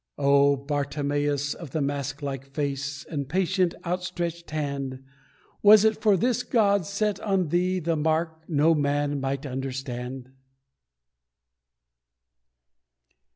[0.17, 5.03] Oh, Bartimeus of the mask like face, And patient, outstretched hand,
[5.61, 10.31] Was it for this God set on thee the mark No man might understand?